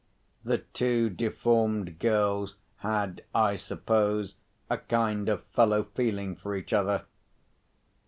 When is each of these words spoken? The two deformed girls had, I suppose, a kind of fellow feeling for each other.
The 0.43 0.57
two 0.57 1.11
deformed 1.11 1.99
girls 1.99 2.55
had, 2.77 3.23
I 3.35 3.55
suppose, 3.55 4.33
a 4.67 4.79
kind 4.79 5.29
of 5.29 5.45
fellow 5.53 5.83
feeling 5.93 6.35
for 6.35 6.55
each 6.55 6.73
other. 6.73 7.05